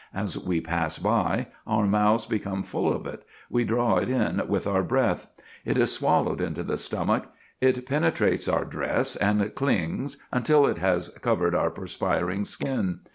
[0.15, 4.65] As we pass by, our mouths become full of it, we draw it in with
[4.65, 5.27] our breath.
[5.63, 7.25] It is swallowed into the stomach,
[7.59, 13.01] it penetrates our dress and clings until it has covered our perspiring skin.